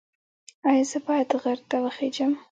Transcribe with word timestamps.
ایا 0.69 0.83
زه 0.91 0.97
باید 1.07 1.29
غر 1.41 1.59
ته 1.69 1.77
وخیزم؟ 1.85 2.31